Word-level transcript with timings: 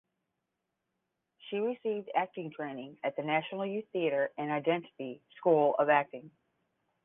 She 1.37 1.57
received 1.57 2.09
acting 2.15 2.49
training 2.49 2.97
at 3.03 3.15
the 3.15 3.21
National 3.21 3.67
Youth 3.67 3.85
Theatre 3.93 4.31
and 4.35 4.51
Identity 4.51 5.21
School 5.37 5.75
of 5.77 5.89
Acting. 5.89 6.31